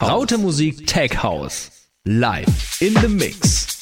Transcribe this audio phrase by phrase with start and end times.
[0.00, 1.88] Raute Musik Tech House.
[2.06, 3.77] Live in the Mix.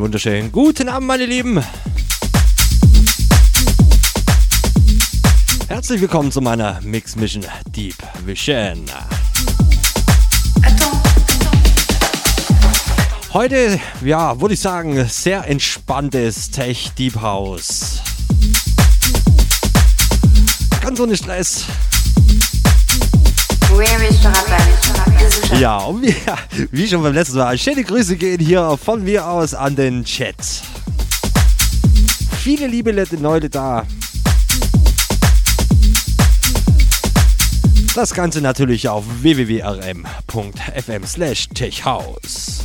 [0.00, 1.62] Wunderschönen guten Abend, meine Lieben.
[5.68, 8.84] Herzlich willkommen zu meiner Mix Mission Deep Vision.
[13.32, 18.00] Heute, ja, würde ich sagen, sehr entspanntes Tech Deep House.
[20.80, 21.64] Ganz ohne Stress.
[25.60, 26.14] Ja, und wie,
[26.70, 30.36] wie schon beim letzten Mal, schöne Grüße gehen hier von mir aus an den Chat.
[32.38, 33.84] viele liebe Leute da.
[37.94, 42.64] Das Ganze natürlich auf www.rm.fm slash techhouse.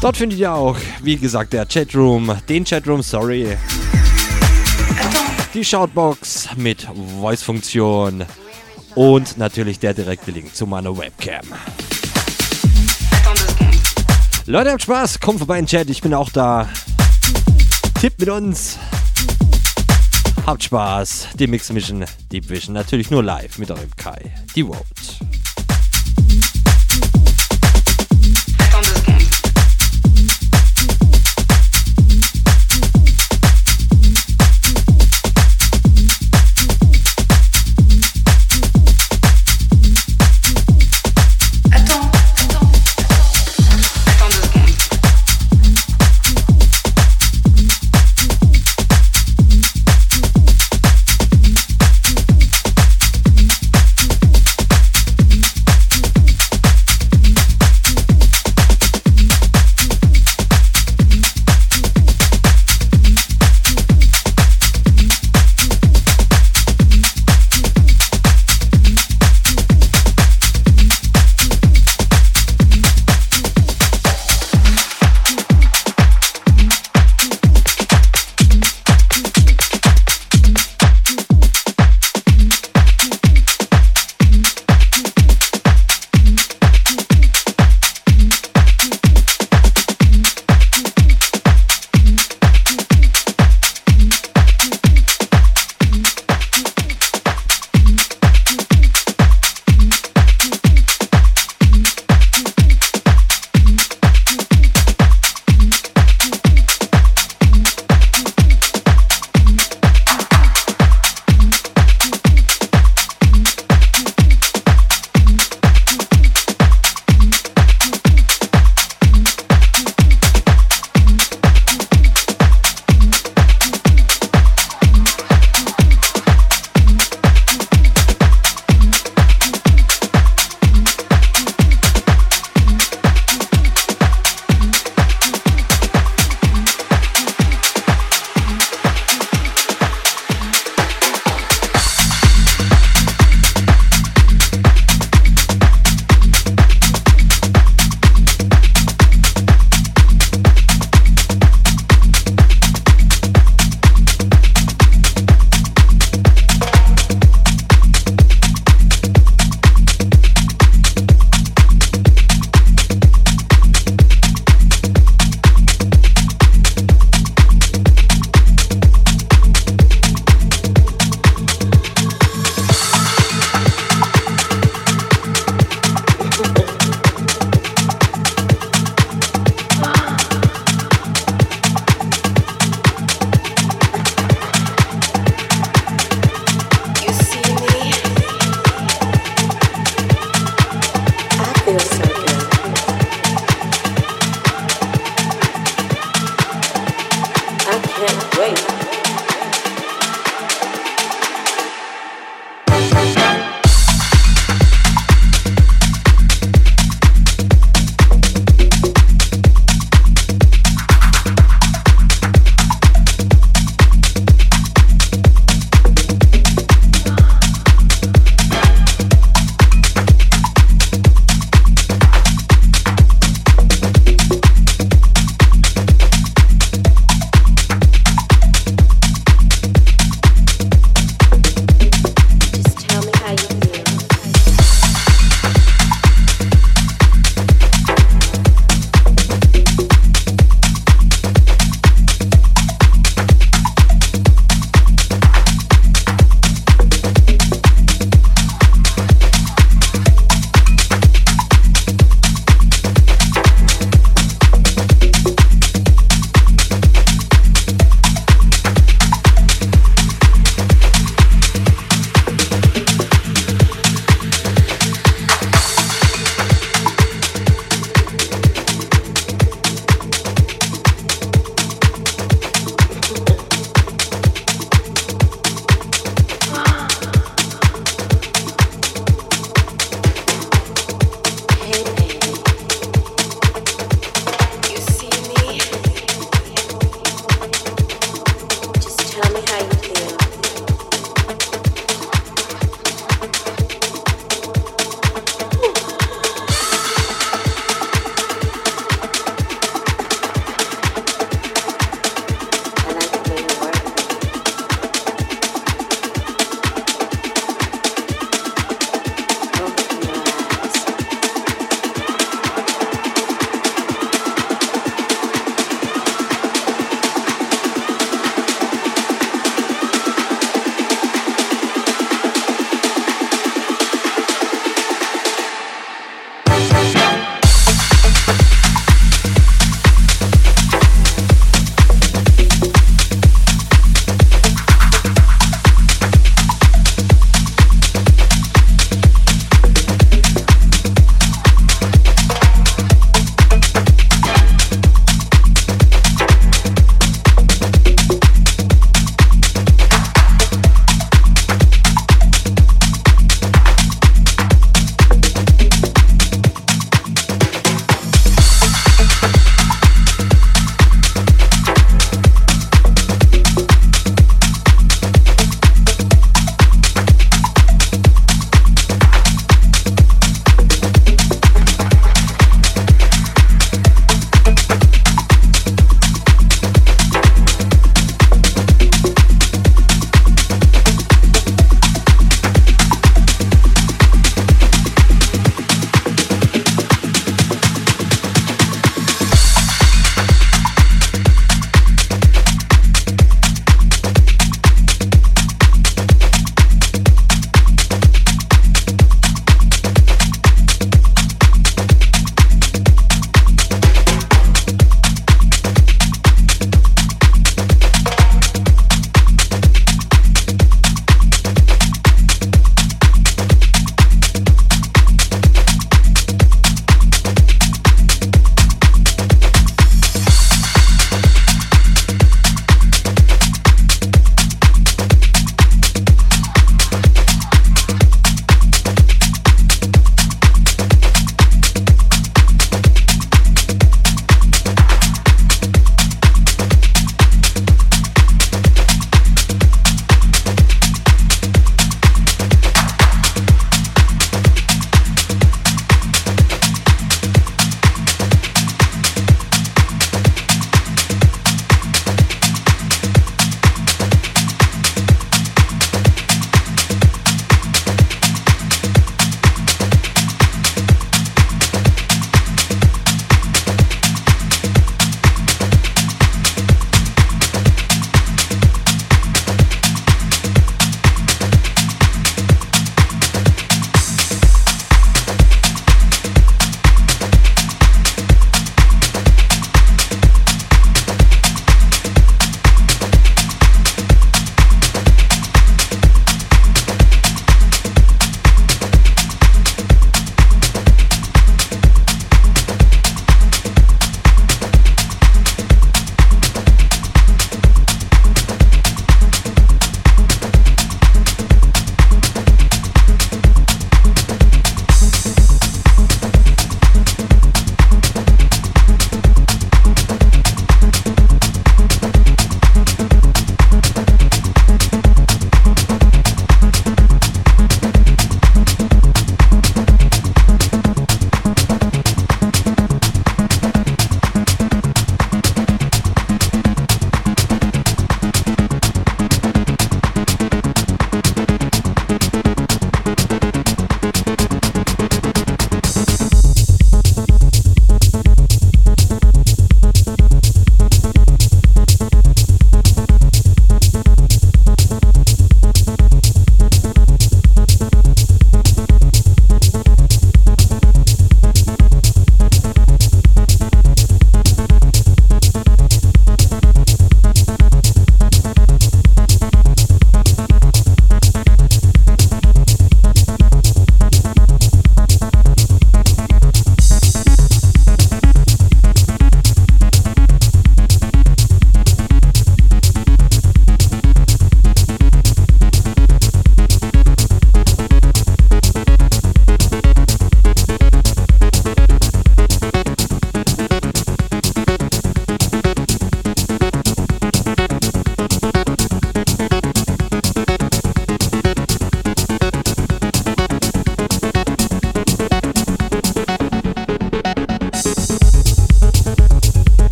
[0.00, 3.56] Dort findet ihr auch, wie gesagt, der Chatroom, den Chatroom, sorry.
[5.54, 6.88] Die Shoutbox mit
[7.20, 8.24] Voice-Funktion
[8.94, 11.46] und natürlich der direkte Link zu meiner Webcam.
[14.46, 16.68] Leute, habt Spaß, kommt vorbei in den Chat, ich bin auch da.
[18.00, 18.78] Tippt mit uns.
[20.46, 21.28] Habt Spaß.
[21.34, 24.32] Die Mix Mission Deep Vision natürlich nur live mit eurem Kai.
[24.56, 24.80] Die Vote.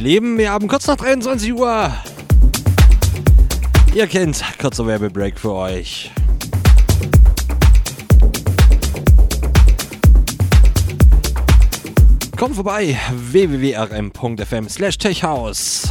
[0.00, 1.92] Meine Lieben, wir haben kurz nach 23 Uhr.
[3.94, 6.10] Ihr kennt, kurzer Werbebreak für euch.
[12.34, 15.86] Kommt vorbei, www.rm.fm slash techhouse.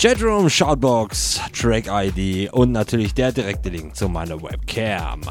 [0.00, 5.22] Chatroom, Shoutbox, Track ID und natürlich der direkte Link zu meiner Webcam.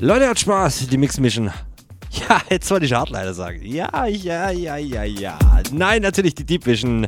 [0.00, 1.50] Leute, hat Spaß, die Mix Mission.
[2.28, 3.60] Ja, jetzt wollte ich Hardliner sagen.
[3.62, 5.38] Ja, ja, ja, ja, ja.
[5.70, 7.06] Nein, natürlich die Deep Vision.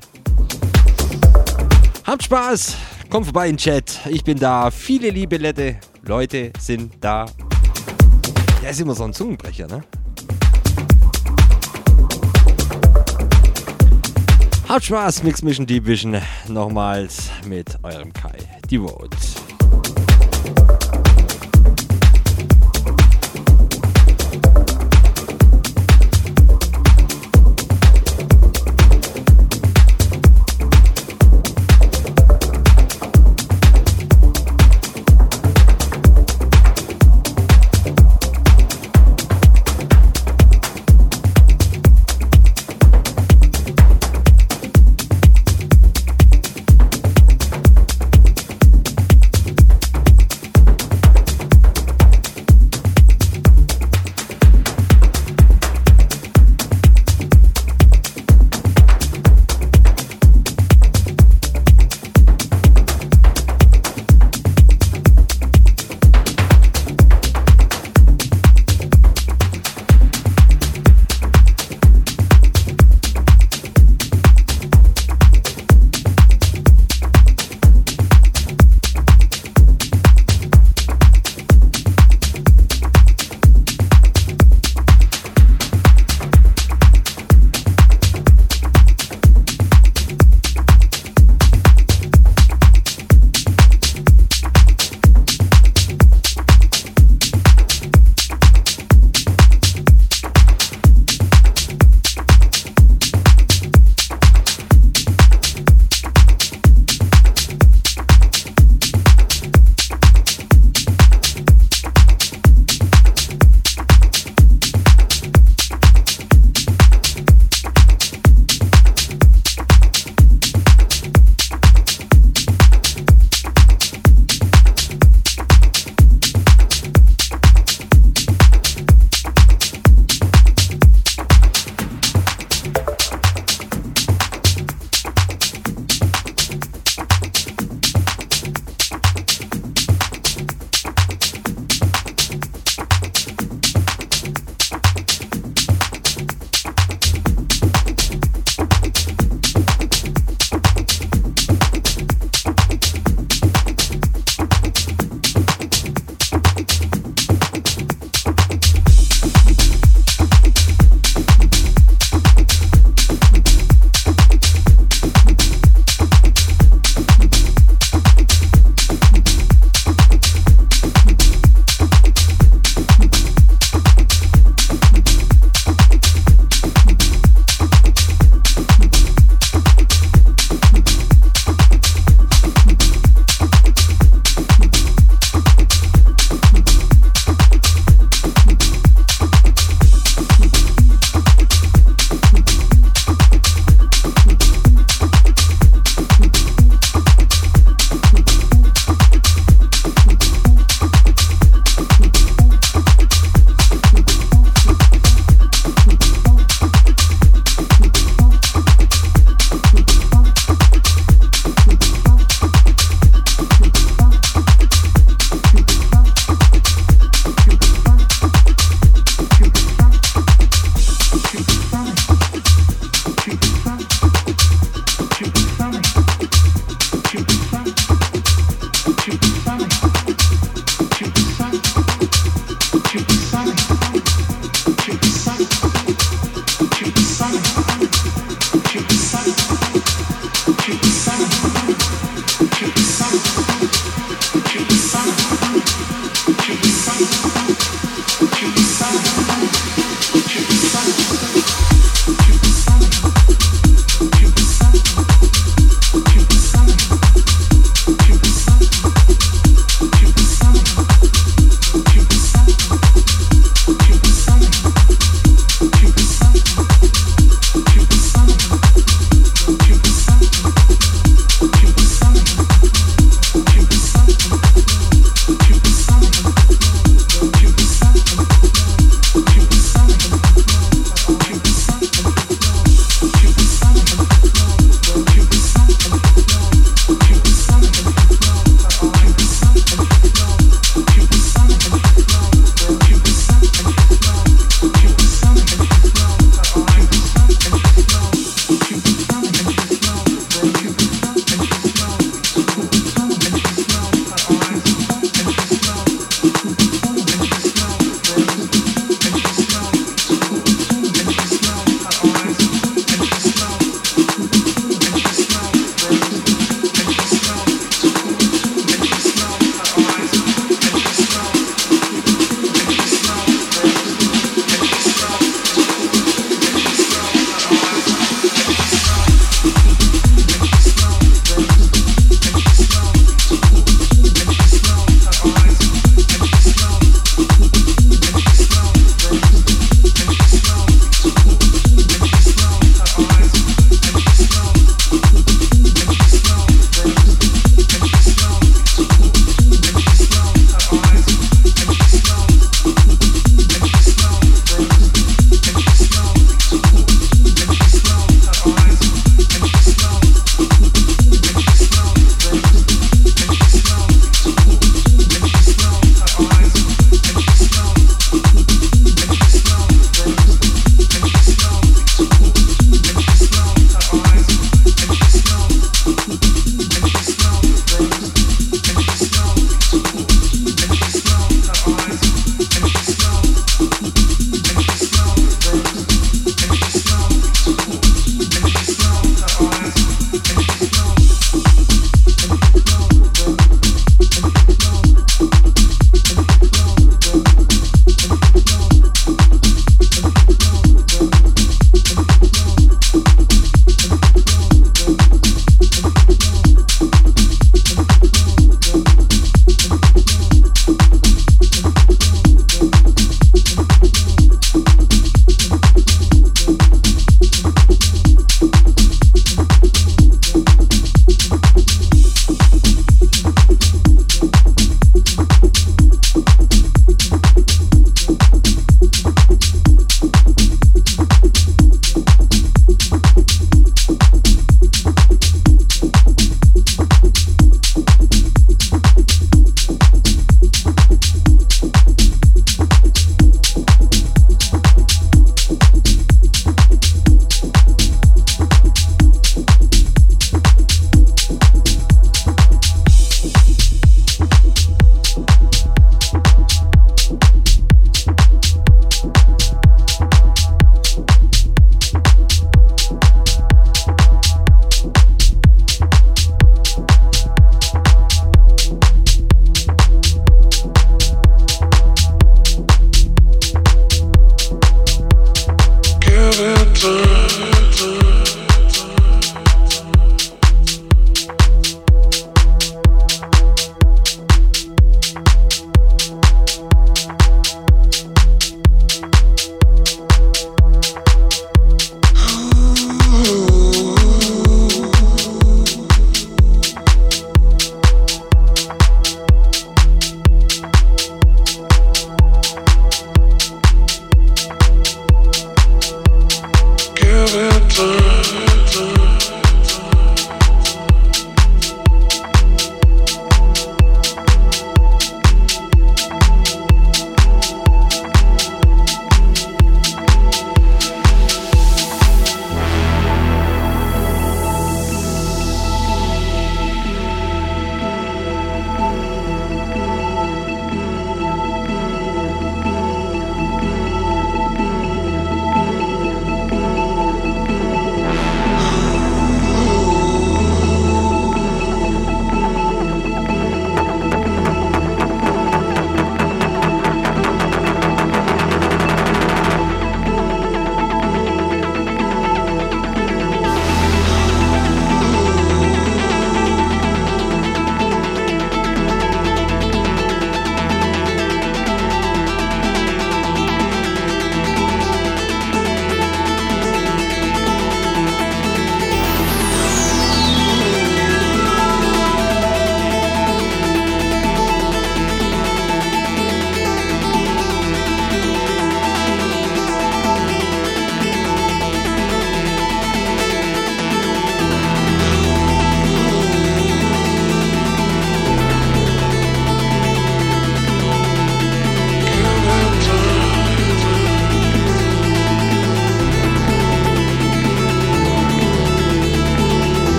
[2.05, 2.77] Habt Spaß,
[3.11, 4.01] kommt vorbei in den Chat.
[4.09, 4.71] Ich bin da.
[4.71, 7.27] Viele liebe Lette Leute sind da.
[8.63, 9.83] Ja, ist immer so ein Zungenbrecher, ne?
[14.69, 16.21] Habt Spaß, Mix Mission Deep Vision.
[16.47, 18.37] Nochmals mit eurem Kai.
[18.71, 19.17] Die Vote.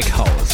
[0.00, 0.49] Tech House.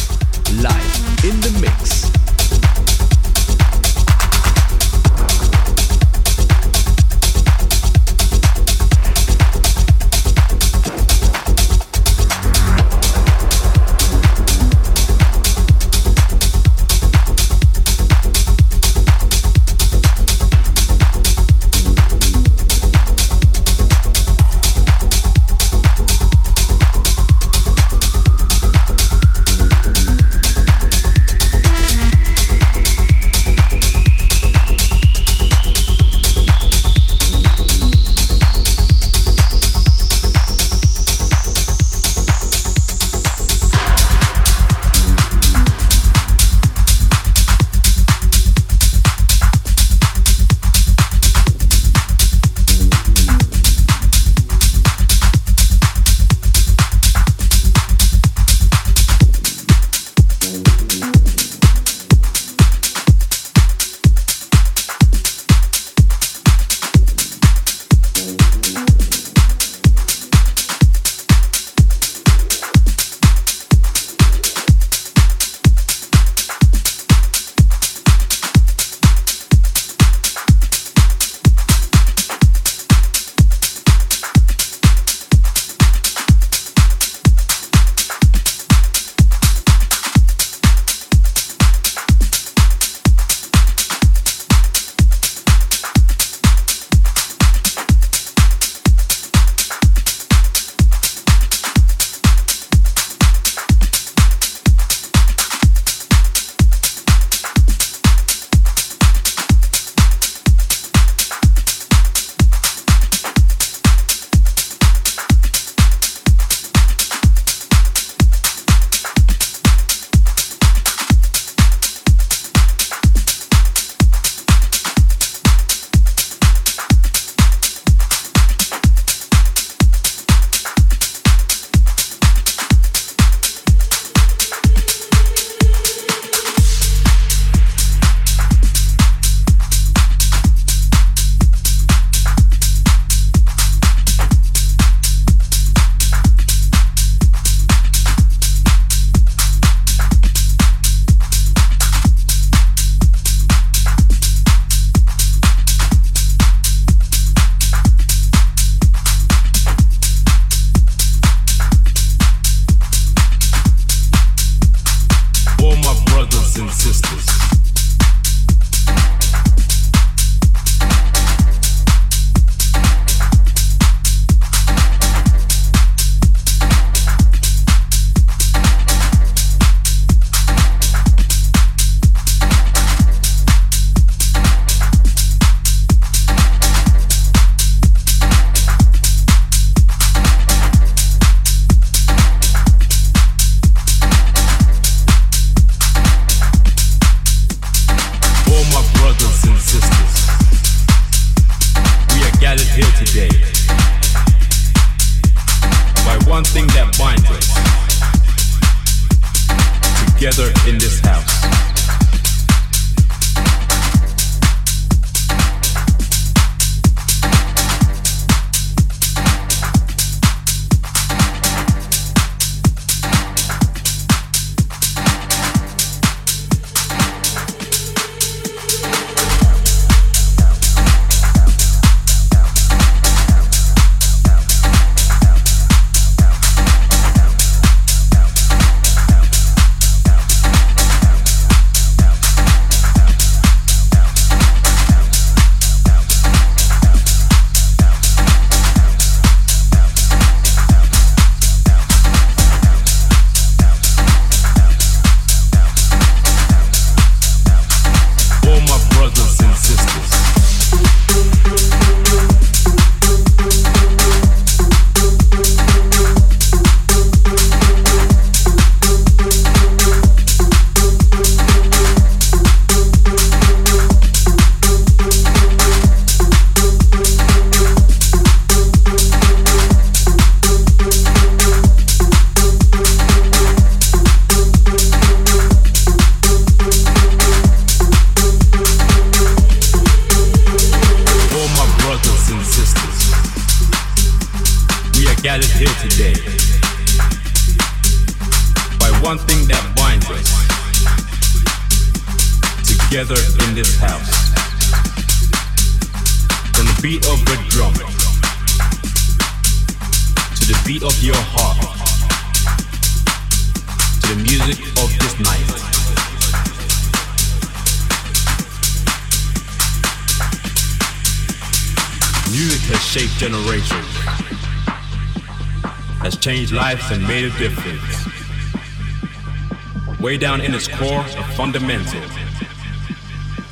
[330.07, 332.01] Way down in its core, a fundamental,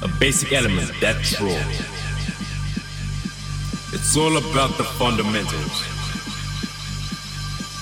[0.01, 1.59] a basic element that's true.
[3.91, 5.83] It's all about the fundamentals,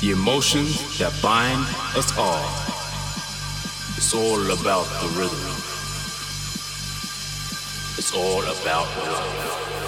[0.02, 1.62] the emotions that bind
[1.96, 2.50] us all.
[3.96, 5.54] It's all about the rhythm.
[8.00, 9.83] It's all about love.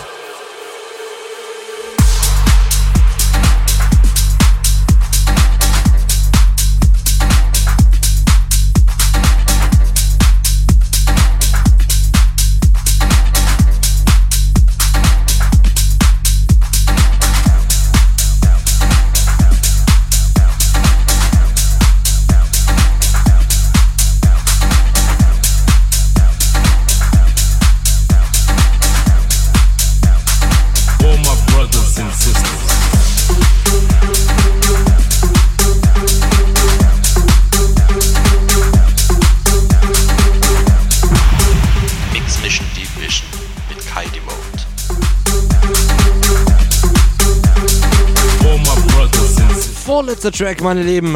[50.25, 51.13] Letzter Track, meine Lieben.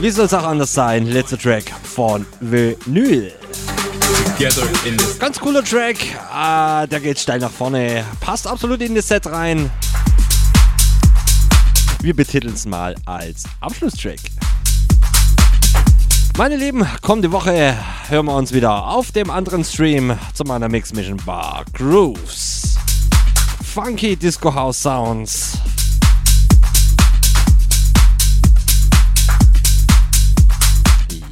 [0.00, 1.06] Wie soll es auch anders sein?
[1.06, 3.32] Letzter Track von Vinyl.
[5.20, 5.98] Ganz cooler Track.
[6.32, 8.04] Ah, der geht steil nach vorne.
[8.18, 9.70] Passt absolut in das Set rein.
[12.00, 14.18] Wir betiteln es mal als Abschlusstrack.
[16.36, 17.76] Meine Lieben, kommende Woche
[18.08, 22.39] hören wir uns wieder auf dem anderen Stream zu meiner Mix Mission Bar Grooves
[23.70, 25.56] funky Disco House Sounds.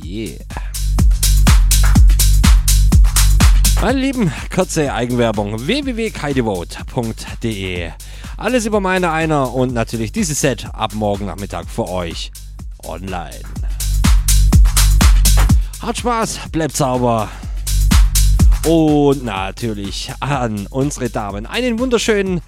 [0.04, 0.38] Yeah.
[3.82, 7.90] Meine Lieben, kurze Eigenwerbung www.kaidevote.de
[8.36, 12.30] Alles über meine einer und natürlich dieses Set ab morgen Nachmittag für euch
[12.84, 13.40] online.
[15.82, 17.28] Hat Spaß, bleibt sauber.
[18.68, 22.42] Und natürlich an unsere Damen einen wunderschönen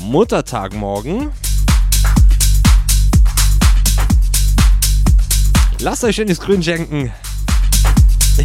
[0.00, 1.30] Muttertag morgen.
[5.80, 7.12] Lasst euch schönes Grün schenken.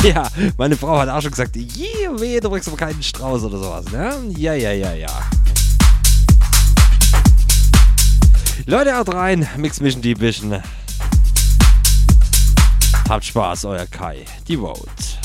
[0.04, 0.28] Ja,
[0.58, 3.86] meine Frau hat auch schon gesagt, je, weh, du bringst aber keinen Strauß oder sowas,
[3.92, 4.12] ne?
[4.36, 5.22] Ja, ja, ja, ja.
[8.66, 10.64] Leute, haut rein, Mix Mission Deep Vision.
[13.08, 15.23] Habt Spaß, euer Kai, die Vote.